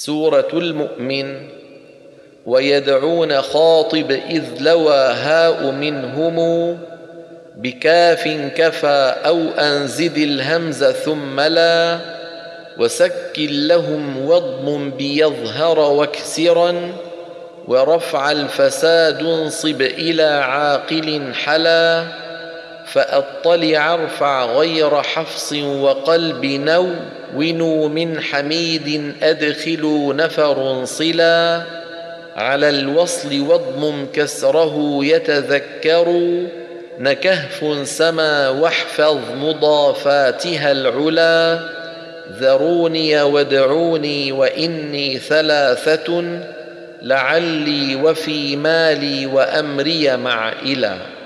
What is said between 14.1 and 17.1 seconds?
واضم بيظهر واكسرا